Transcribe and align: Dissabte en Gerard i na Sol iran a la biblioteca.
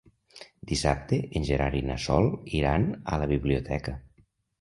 Dissabte 0.69 1.19
en 1.39 1.43
Gerard 1.49 1.77
i 1.79 1.81
na 1.89 1.97
Sol 2.05 2.29
iran 2.61 2.87
a 3.13 3.21
la 3.25 3.29
biblioteca. 3.33 3.95